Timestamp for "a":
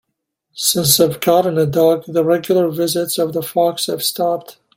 1.59-1.67